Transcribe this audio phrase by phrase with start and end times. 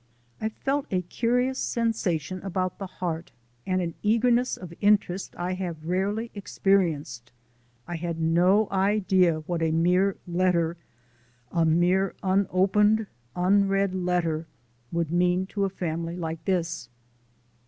[0.41, 3.31] I felt a curious sensation about the heart,
[3.67, 7.31] and an eagerness of interest I have rarely experienced.
[7.87, 10.75] I had no idea what a mere letter
[11.51, 14.47] a mere unopened unread letter
[14.91, 16.89] would mean to a family like this.